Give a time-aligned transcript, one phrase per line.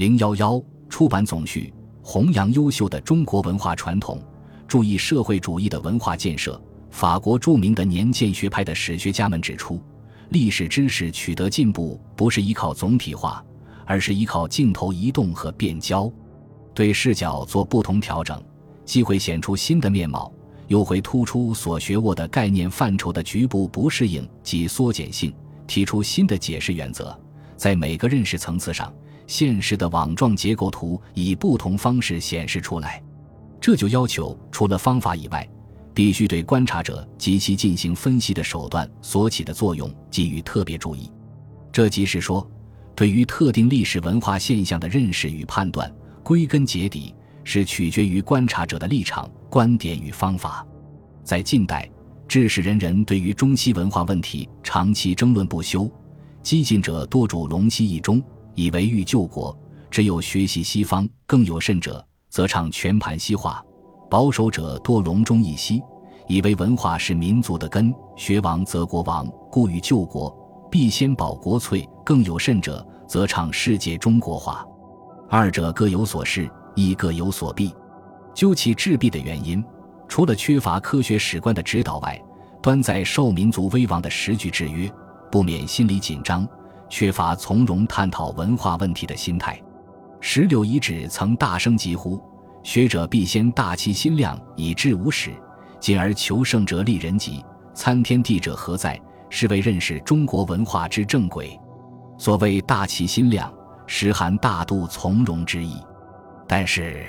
[0.00, 0.58] 零幺幺
[0.88, 1.70] 出版总序，
[2.02, 4.18] 弘扬优秀的中国文化传统，
[4.66, 6.58] 注意社会主义的文化建设。
[6.90, 9.78] 法国著名的年鉴学派的史学家们指出，
[10.30, 13.44] 历史知识取得进步不是依靠总体化，
[13.84, 16.10] 而是依靠镜头移动和变焦，
[16.72, 18.42] 对视角做不同调整，
[18.86, 20.32] 既会显出新的面貌，
[20.68, 25.30] 又会突出所学握的概念范畴的局部不适应及缩减性，
[25.66, 27.14] 提出新的解释原则。
[27.54, 28.90] 在每个认识层次上，
[29.30, 33.00] 现实的网状结构图以不同方式显示出来，
[33.60, 35.48] 这就要求除了方法以外。
[35.94, 41.08] 必须对观察者及其进行分析的手段所起的作用给予特别注意。
[41.70, 42.44] 这即是说，
[42.96, 45.92] 对于特定历史文化现象的认识与判断，
[46.24, 50.66] 归根结底是取决于观察者的立场、观点与方法。
[51.22, 51.88] 在近代，
[52.26, 55.88] 致使人人对于中西文化问题长期争论不休，
[56.42, 58.20] 激进者多主龙溪一中，
[58.60, 59.58] 以为欲救国，
[59.90, 63.64] 只有学习西方；更有甚者，则唱全盘西化。
[64.10, 65.82] 保守者多隆中一西，
[66.28, 70.30] 以为文化是民族的根，学亡则国亡，故欲救国，
[70.70, 74.62] 必先保国粹；更有甚者，则倡世界中国化。
[75.30, 77.74] 二者各有所失，亦各有所弊。
[78.34, 79.64] 究其致弊的原因，
[80.06, 82.22] 除了缺乏科学史观的指导外，
[82.60, 84.92] 端在受民族危亡的时局制约，
[85.32, 86.46] 不免心理紧张，
[86.90, 89.58] 缺乏从容探讨文化问题的心态。
[90.20, 92.20] 石榴遗址曾大声疾呼。
[92.62, 95.30] 学者必先大其心量以治无始，
[95.80, 99.00] 进而求胜者立人吉，参天地者何在？
[99.30, 101.58] 是为认识中国文化之正轨。
[102.18, 103.50] 所谓大其心量，
[103.86, 105.76] 实含大度从容之意。
[106.46, 107.06] 但是，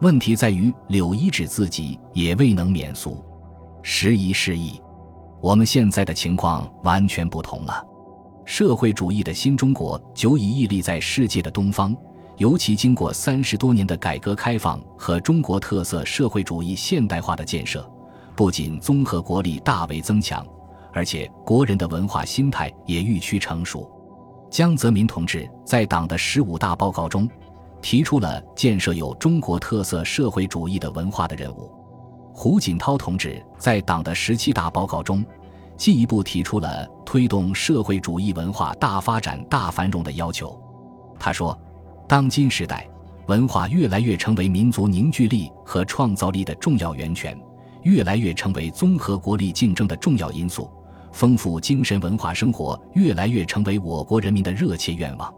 [0.00, 3.22] 问题在于柳遗址自己也未能免俗。
[3.82, 4.80] 时移世易，
[5.42, 7.84] 我们现在的情况完全不同了。
[8.50, 11.96] 社会主义的新中国久已屹立在世界的东方。
[12.36, 17.88] 尤其经过三十多年的改革开放和中国特色社会主义现代化的建设，
[18.34, 20.44] 不仅综合国力大为增强，
[20.92, 23.88] 而且国人的文化心态也愈趋成熟。
[24.50, 27.30] 江泽民同志在党的十五大报告中，
[27.80, 31.70] 提出了建设有中国特色社会主义的文化的任务。
[32.34, 35.24] 胡锦涛同志在党的十七大报告中，
[35.80, 40.60] 进一步提出了推动社会主义文化大发展、大繁荣的要求。
[41.18, 41.58] 他说。
[42.06, 42.90] 当今时代，
[43.28, 47.40] 文化越来越成为民族凝聚力和创造力的重要源泉，
[47.82, 50.68] 越来越成为综合国力竞争的重要因素。
[51.12, 55.32] 丰富精神文化生活越来越成为我国人民的热切愿望。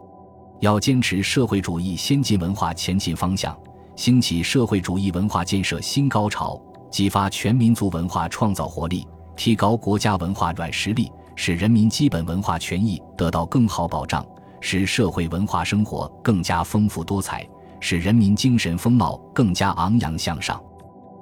[0.61, 3.55] 要坚持社会主义先进文化前进方向，
[3.95, 6.59] 兴起社会主义文化建设新高潮，
[6.89, 14.25] 激发全民族文化创造活力，提高国家文化软实力，使人民基本文化权益得到更好保障。
[14.65, 17.45] 使社会文化生活更加丰富多彩，
[17.81, 20.57] 使人民精神风貌更加昂扬向上。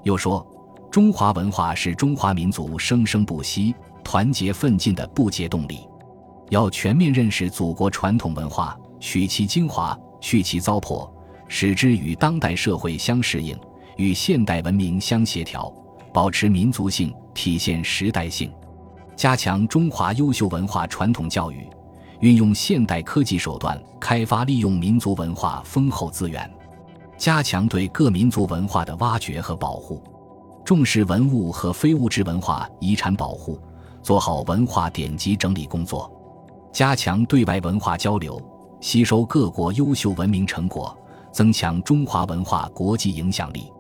[0.04, 0.46] 又说，
[0.92, 3.74] 中华文化是中华民族生生不息、
[4.04, 5.88] 团结奋进的不竭动力。
[6.52, 11.10] 要全面认识祖国传统文化，取其精华，去其糟粕，
[11.48, 13.58] 使之与当代社会相适应，
[13.98, 15.74] 与现代文明相协调，
[16.14, 18.52] 保持民族性，体现时代性，
[19.16, 21.68] 加强中华优秀文化传统教育。
[22.20, 26.48] 运用现代科技手段开发利用民族文化丰厚资源，
[27.18, 30.04] 加强对各民族文化的挖掘和保护，
[30.64, 33.60] 重视文物和非物质文化遗产保护，
[34.04, 36.12] 做好文化典籍整理工作，
[36.72, 38.40] 加强对外文化交流，
[38.80, 40.96] 吸收各国优秀文明成果，
[41.32, 43.72] 增强中华文化国际影响力。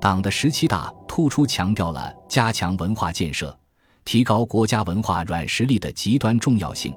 [0.00, 3.54] 党的十七大突出强调了加强文化建设、
[4.02, 6.94] 提高国家文化软实力的极端重要性。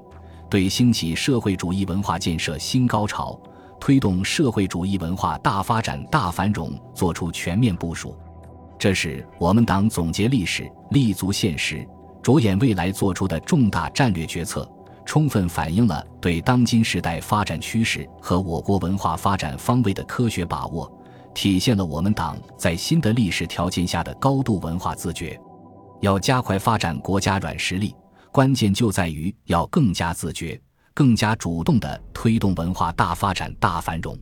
[0.48, 3.38] 对兴起社会主义文化建设新高潮，
[3.78, 8.16] 推动社会主义文化大发展大繁荣作出全面部署，
[8.78, 11.86] 这是我们党总结历史、立足现实、
[12.22, 14.66] 着眼未来做出的重大战略决策，
[15.04, 20.90] 充分反映了对当今时代发展趋势和我国文化发展方位的科学把握，
[21.34, 25.38] 体现了我们党在新的历史条件下的高度文化自觉。
[26.00, 27.94] 要加快发展国家软实力。
[28.30, 30.60] 关键就在于要更加自觉、
[30.92, 34.18] 更加主动地推动文化大发展、大繁荣，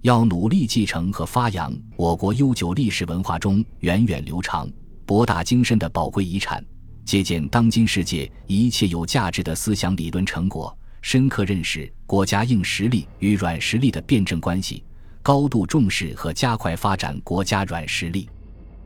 [0.00, 4.66] 要努力继承和发扬我国悠久历史文化中源远流长、
[5.04, 6.64] 博大精深的宝贵遗产，
[7.04, 14.82] 借鉴当今世界一切有价值的思想理论成果，深刻认识国家硬实力与软实力的辩证关系，
[15.22, 18.28] 高度重视和加快发展国家软实力。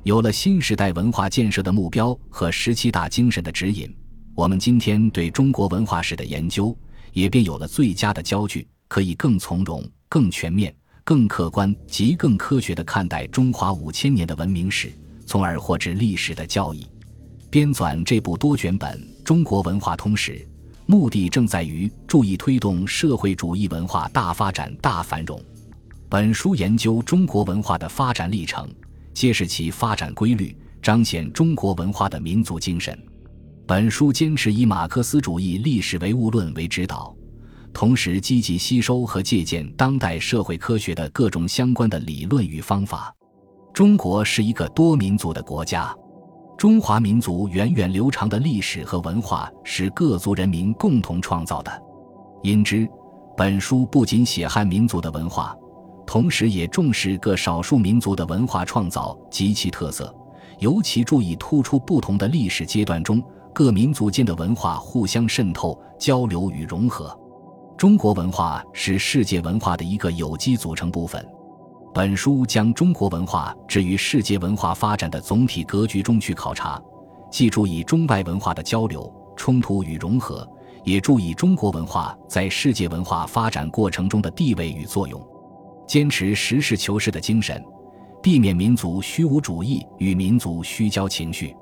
[0.02, 3.92] 有了新时代文化建设的目标和十七大精神的指引。
[4.34, 6.76] 我们今天对中国文化史的研究，
[7.12, 10.72] 也便有了最佳的焦距、可以更从容、更全面、
[11.02, 14.92] 更客观及更科学地看待中华五千年的文明史，
[15.24, 16.86] 从而获知历史的教义。
[17.48, 20.32] 编纂这部多卷本《中国文化通史》，
[20.84, 25.40] 目的正在于注意推动社会主义文化大发展、大繁荣。
[26.08, 28.68] 本书研究中国文化的发展历程，
[29.12, 32.96] 揭示其发展规律，彰显中国文化的民族精神。
[33.66, 37.12] 本书坚持以马克思主义历史唯物论为指导，
[37.72, 43.12] 同时积极吸收和借鉴当代社会科学的各种相关的理论与方法。
[43.74, 45.92] 中国是一个多民族的国家，
[46.56, 51.82] 中华民族源远流长的历史和文化是各族人民共同创造的，
[52.44, 52.88] 因之，
[53.36, 55.52] 本书不仅写汉民族的文化。
[56.06, 60.14] 同时，也重视各少数民族的文化创造及其特色，
[60.60, 63.22] 尤其注意突出不同的历史阶段中
[63.52, 67.14] 各民族间的文化互相渗透、交流与融合。
[67.76, 71.26] 中国文化是世界文化的一个有机组成部分。
[71.92, 76.80] 本书将中国文化置于世界文化发展的总体格局中去考察，
[77.30, 80.48] 既注意中外文化的交流、冲突与融合，
[80.84, 85.20] 也注意中国文化在世界文化发展过程中的地位与作用。
[85.86, 87.62] 坚持实事求是的精神，
[88.22, 91.54] 避免民族虚无主义与民族虚焦情绪。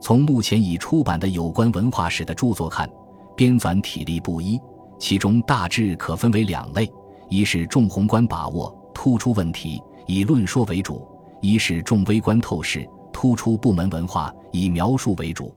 [0.00, 2.90] 从目前已出版的有关文化史的著作看，
[3.36, 4.58] 编纂体例不一，
[4.98, 6.90] 其中大致可分为两类：
[7.28, 11.06] 一是重宏观把握，突出问题，以论说为主；
[11.40, 15.54] 一是重微观透视，突出部门文化，以描述为主。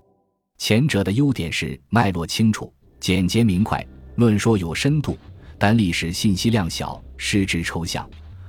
[0.59, 3.83] 前者的优点是脉络清楚、简洁明快，
[4.15, 5.17] 论说有深度。
[5.57, 8.03] 但历史信息量小，失之抽象；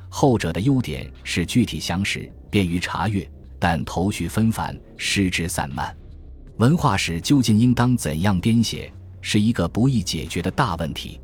[0.09, 3.27] 后者的优点是具体详实，便于查阅，
[3.57, 5.97] 但头绪纷繁，失之散漫。
[6.57, 11.21] 文化史究竟应当怎样编写，是一个不易解决的大问题。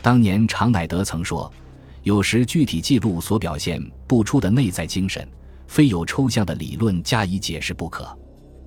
[0.00, 1.52] 当年常乃德曾说
[2.02, 5.28] ：“有时具体记录所表现不出的内在精神，
[5.66, 8.08] 非有抽象的理论加以解释不可。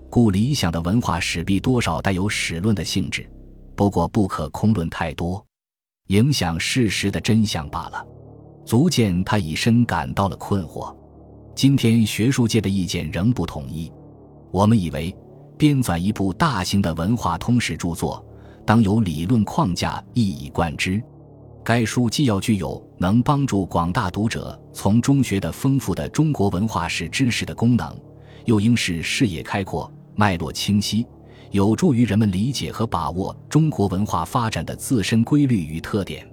[0.08, 3.28] 故理想的文化史必多少带有史论的性质，
[3.76, 5.44] 不过不可空论太多。”
[6.10, 8.04] 影响事实的真相罢了，
[8.70, 10.96] 足见他已深感到了困惑。
[11.56, 13.92] 今天学术界的意见仍不统一。
[14.52, 15.12] 我们以为，
[15.58, 18.24] 编纂一部大型的文化通史著作，
[18.68, 21.02] 当有理论框架一以贯之。
[21.64, 28.00] 该书既要具有能帮助广大读者从中学的丰富的中国文化史知识的功能，
[28.46, 31.04] 又应是视野开阔、脉络清晰。
[31.50, 36.24] 有助于人们理解和把握中国文化发展的自身规律与特点。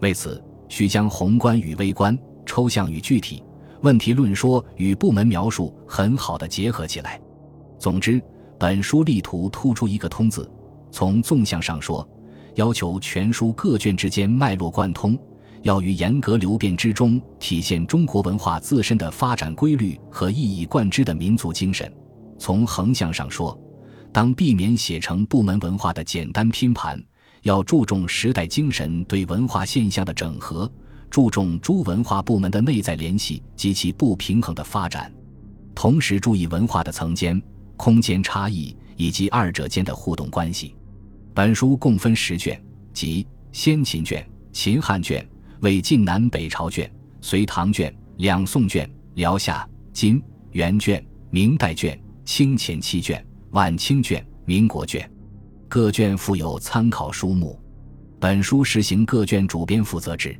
[0.00, 3.42] 为此，需将宏观与微观、抽象与具体、
[3.82, 7.20] 问题论说与部门描述很好的结合起来。
[7.78, 8.22] 总之，
[8.58, 10.50] 本书力图突出一个“通”字。
[10.90, 12.08] 从纵向上说，
[12.54, 15.18] 要求全书各卷之间脉络贯通，
[15.62, 21.92] 要于严格流变之中体现中国文化自身的发展规律和一以贯之的民族精神。
[22.38, 23.58] 从横向上说，
[24.10, 26.98] 当避免写成部门文化的简单拼盘，
[27.46, 30.68] 要注重时代精神对文化现象的整合，
[31.08, 35.14] 注重诸文化部门的内在联系及其不平衡的发展，
[35.72, 37.40] 同时注意文化的层间、
[37.76, 40.74] 空间差异以及二者间的互动关系。
[41.32, 42.60] 本书共分十卷，
[42.92, 45.24] 即先秦卷、秦汉卷、
[45.60, 46.90] 魏晋南北朝卷、
[47.20, 51.00] 隋唐卷、两宋卷、辽夏、金元卷、
[51.30, 53.24] 明代卷、清前期卷。
[53.52, 55.08] 晚清卷、民国卷，
[55.68, 57.58] 各卷附有参考书目。
[58.20, 60.38] 本书实行各卷主编负责制，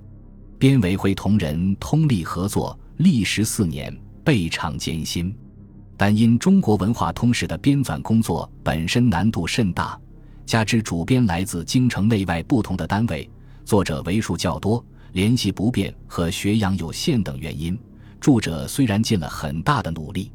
[0.59, 5.35] 编委会同仁通力合作，历时四年，倍尝艰辛。
[5.97, 9.99] 但因中国文化通史的编纂工作本身难度甚大，
[10.45, 13.29] 加之主编来自京城内外不同的单位，
[13.65, 17.77] 作者为数较多，联系不便和学养有限等原因，
[18.21, 20.31] 著者虽然尽了很大的努力，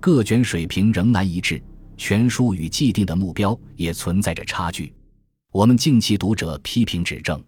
[0.00, 1.62] 各卷水平仍难一致。
[1.96, 4.92] 全书与既定的目标也存在着差距，
[5.52, 7.42] 我们敬其读者批评指正。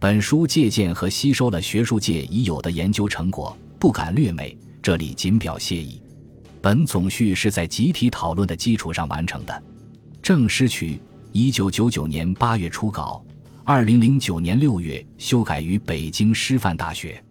[0.00, 6.02] 本书借鉴和吸收了学术界已有的研究成果，不敢略美，这里仅表谢意。
[6.60, 9.62] 本总序是在集体讨论的基础上完成的。
[10.22, 11.00] 郑师渠，
[11.32, 13.24] 一九九九年八月初稿，
[13.64, 17.22] 二零零九年六月修改于北京师范大学。